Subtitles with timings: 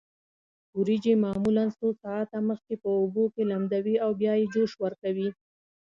[0.77, 5.29] وریجې معمولا څو ساعته مخکې په اوبو کې لمدوي او بیا یې جوش ورکوي.